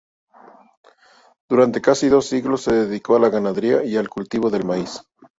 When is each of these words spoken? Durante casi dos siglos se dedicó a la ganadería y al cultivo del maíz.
Durante 1.47 1.79
casi 1.79 2.09
dos 2.09 2.25
siglos 2.25 2.63
se 2.63 2.73
dedicó 2.73 3.15
a 3.15 3.19
la 3.19 3.29
ganadería 3.29 3.83
y 3.83 3.97
al 3.97 4.09
cultivo 4.09 4.49
del 4.49 4.65
maíz. 4.65 5.03